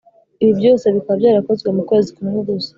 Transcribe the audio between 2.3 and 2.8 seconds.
gusa.